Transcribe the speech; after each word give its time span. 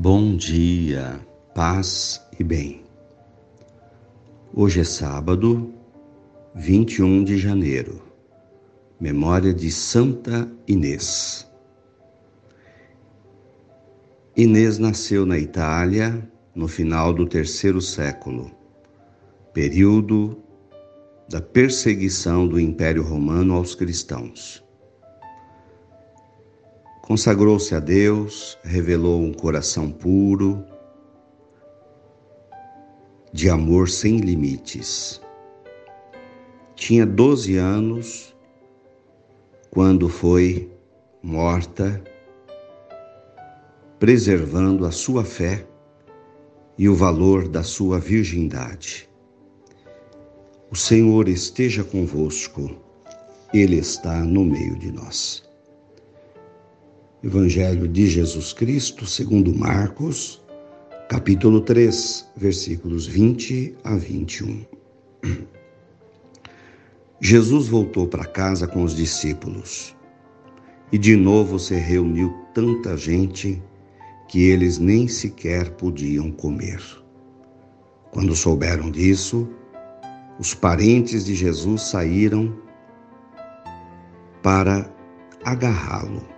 Bom 0.00 0.36
dia, 0.36 1.18
paz 1.52 2.22
e 2.38 2.44
bem. 2.44 2.84
Hoje 4.54 4.78
é 4.78 4.84
sábado, 4.84 5.74
21 6.54 7.24
de 7.24 7.36
janeiro, 7.36 8.00
memória 9.00 9.52
de 9.52 9.72
Santa 9.72 10.48
Inês. 10.68 11.50
Inês 14.36 14.78
nasceu 14.78 15.26
na 15.26 15.36
Itália 15.36 16.30
no 16.54 16.68
final 16.68 17.12
do 17.12 17.26
terceiro 17.26 17.80
século, 17.80 18.52
período 19.52 20.40
da 21.28 21.40
perseguição 21.40 22.46
do 22.46 22.60
Império 22.60 23.02
Romano 23.02 23.54
aos 23.54 23.74
cristãos. 23.74 24.64
Consagrou-se 27.08 27.74
a 27.74 27.80
Deus, 27.80 28.58
revelou 28.62 29.22
um 29.22 29.32
coração 29.32 29.90
puro, 29.90 30.62
de 33.32 33.48
amor 33.48 33.88
sem 33.88 34.18
limites. 34.18 35.18
Tinha 36.76 37.06
12 37.06 37.56
anos 37.56 38.36
quando 39.70 40.06
foi 40.10 40.70
morta, 41.22 41.98
preservando 43.98 44.84
a 44.84 44.90
sua 44.90 45.24
fé 45.24 45.66
e 46.76 46.90
o 46.90 46.94
valor 46.94 47.48
da 47.48 47.62
sua 47.62 47.98
virgindade. 47.98 49.08
O 50.70 50.76
Senhor 50.76 51.26
esteja 51.26 51.82
convosco, 51.82 52.70
Ele 53.54 53.78
está 53.78 54.22
no 54.22 54.44
meio 54.44 54.78
de 54.78 54.92
nós. 54.92 55.47
Evangelho 57.20 57.88
de 57.88 58.06
Jesus 58.06 58.52
Cristo, 58.52 59.04
segundo 59.04 59.52
Marcos, 59.52 60.40
capítulo 61.08 61.60
3, 61.60 62.24
versículos 62.36 63.08
20 63.08 63.74
a 63.82 63.96
21. 63.96 64.64
Jesus 67.20 67.66
voltou 67.66 68.06
para 68.06 68.24
casa 68.24 68.68
com 68.68 68.84
os 68.84 68.94
discípulos 68.94 69.96
e 70.92 70.98
de 70.98 71.16
novo 71.16 71.58
se 71.58 71.74
reuniu 71.74 72.32
tanta 72.54 72.96
gente 72.96 73.60
que 74.28 74.44
eles 74.44 74.78
nem 74.78 75.08
sequer 75.08 75.70
podiam 75.70 76.30
comer. 76.30 76.80
Quando 78.12 78.36
souberam 78.36 78.92
disso, 78.92 79.48
os 80.38 80.54
parentes 80.54 81.24
de 81.24 81.34
Jesus 81.34 81.82
saíram 81.82 82.56
para 84.40 84.88
agarrá-lo 85.44 86.37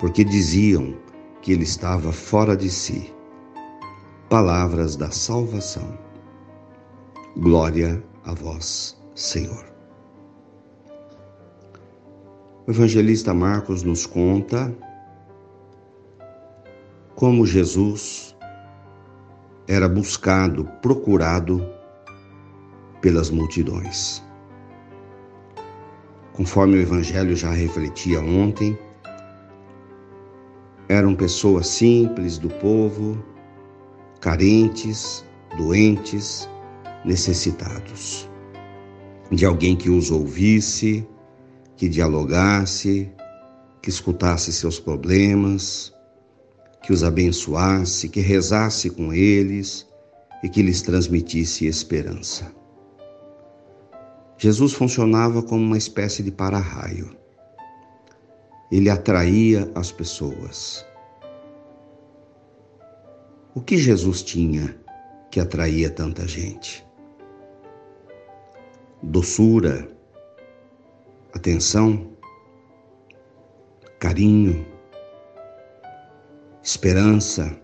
porque 0.00 0.24
diziam 0.24 0.94
que 1.42 1.52
ele 1.52 1.64
estava 1.64 2.10
fora 2.10 2.56
de 2.56 2.70
si. 2.70 3.12
Palavras 4.30 4.96
da 4.96 5.10
salvação. 5.10 5.98
Glória 7.36 8.02
a 8.24 8.32
vós, 8.32 8.98
Senhor. 9.14 9.66
O 12.66 12.70
evangelista 12.70 13.34
Marcos 13.34 13.82
nos 13.82 14.06
conta 14.06 14.74
como 17.14 17.44
Jesus 17.44 18.34
era 19.68 19.88
buscado, 19.88 20.64
procurado 20.80 21.62
pelas 23.02 23.28
multidões. 23.28 24.22
Conforme 26.32 26.78
o 26.78 26.80
evangelho 26.80 27.36
já 27.36 27.50
refletia 27.50 28.20
ontem, 28.20 28.78
eram 30.90 31.14
pessoas 31.14 31.68
simples 31.68 32.36
do 32.36 32.48
povo, 32.48 33.22
carentes, 34.20 35.24
doentes, 35.56 36.50
necessitados. 37.04 38.28
De 39.30 39.46
alguém 39.46 39.76
que 39.76 39.88
os 39.88 40.10
ouvisse, 40.10 41.06
que 41.76 41.88
dialogasse, 41.88 43.08
que 43.80 43.88
escutasse 43.88 44.52
seus 44.52 44.80
problemas, 44.80 45.92
que 46.82 46.92
os 46.92 47.04
abençoasse, 47.04 48.08
que 48.08 48.20
rezasse 48.20 48.90
com 48.90 49.12
eles 49.12 49.86
e 50.42 50.48
que 50.48 50.60
lhes 50.60 50.82
transmitisse 50.82 51.66
esperança. 51.66 52.52
Jesus 54.36 54.72
funcionava 54.72 55.40
como 55.40 55.62
uma 55.62 55.78
espécie 55.78 56.20
de 56.20 56.32
para-raio 56.32 57.19
ele 58.70 58.88
atraía 58.88 59.70
as 59.74 59.90
pessoas. 59.90 60.86
O 63.54 63.60
que 63.60 63.76
Jesus 63.76 64.22
tinha 64.22 64.76
que 65.30 65.40
atraía 65.40 65.90
tanta 65.90 66.26
gente? 66.26 66.86
Doçura, 69.02 69.88
atenção, 71.32 72.12
carinho, 73.98 74.64
esperança 76.62 77.58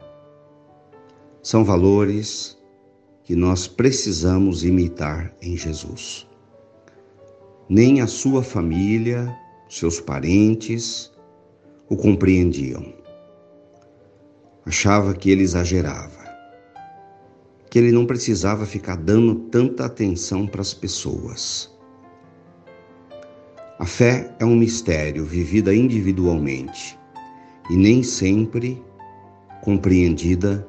são 1.42 1.64
valores 1.64 2.58
que 3.22 3.36
nós 3.36 3.68
precisamos 3.68 4.64
imitar 4.64 5.34
em 5.40 5.56
Jesus. 5.56 6.26
Nem 7.68 8.00
a 8.00 8.06
sua 8.06 8.42
família, 8.42 9.36
seus 9.68 10.00
parentes 10.00 11.12
o 11.88 11.96
compreendiam. 11.96 12.94
Achava 14.64 15.14
que 15.14 15.30
ele 15.30 15.42
exagerava, 15.42 16.24
que 17.70 17.78
ele 17.78 17.92
não 17.92 18.06
precisava 18.06 18.64
ficar 18.66 18.96
dando 18.96 19.34
tanta 19.50 19.84
atenção 19.84 20.46
para 20.46 20.60
as 20.60 20.72
pessoas. 20.72 21.72
A 23.78 23.86
fé 23.86 24.34
é 24.38 24.44
um 24.44 24.56
mistério 24.56 25.24
vivida 25.24 25.74
individualmente 25.74 26.98
e 27.68 27.76
nem 27.76 28.02
sempre 28.02 28.82
compreendida 29.62 30.66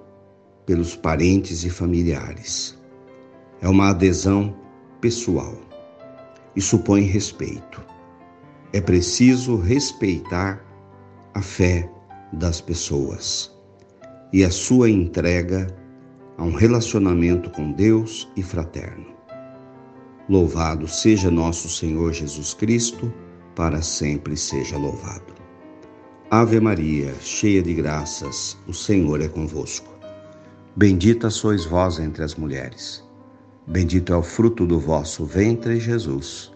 pelos 0.65 0.95
parentes 0.95 1.63
e 1.63 1.69
familiares. 1.69 2.77
É 3.61 3.69
uma 3.69 3.89
adesão 3.89 4.55
pessoal 4.99 5.55
e 6.55 6.61
supõe 6.61 7.03
respeito 7.03 7.96
é 8.77 8.81
preciso 8.81 9.55
respeitar 9.55 10.63
a 11.33 11.41
fé 11.41 11.89
das 12.33 12.61
pessoas 12.61 13.51
e 14.31 14.43
a 14.43 14.51
sua 14.51 14.87
entrega 14.87 15.65
a 16.37 16.43
um 16.43 16.53
relacionamento 16.53 17.49
com 17.49 17.71
Deus 17.71 18.29
e 18.35 18.43
fraterno. 18.43 19.07
Louvado 20.29 20.87
seja 20.87 21.31
nosso 21.31 21.67
Senhor 21.67 22.13
Jesus 22.13 22.53
Cristo, 22.53 23.11
para 23.55 23.81
sempre 23.81 24.37
seja 24.37 24.77
louvado. 24.77 25.33
Ave 26.29 26.59
Maria, 26.59 27.15
cheia 27.19 27.63
de 27.63 27.73
graças, 27.73 28.55
o 28.67 28.73
Senhor 28.75 29.21
é 29.21 29.27
convosco. 29.27 29.91
Bendita 30.75 31.31
sois 31.31 31.65
vós 31.65 31.97
entre 31.97 32.23
as 32.23 32.35
mulheres. 32.35 33.03
Bendito 33.65 34.13
é 34.13 34.17
o 34.17 34.21
fruto 34.21 34.67
do 34.67 34.79
vosso 34.79 35.25
ventre, 35.25 35.79
Jesus. 35.79 36.55